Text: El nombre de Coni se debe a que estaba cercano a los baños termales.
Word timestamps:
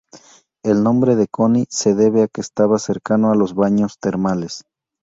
El 0.63 0.81
nombre 0.81 1.15
de 1.15 1.27
Coni 1.27 1.67
se 1.69 1.93
debe 1.93 2.23
a 2.23 2.27
que 2.27 2.41
estaba 2.41 2.79
cercano 2.79 3.31
a 3.31 3.35
los 3.35 3.53
baños 3.53 3.99
termales. 3.99 4.63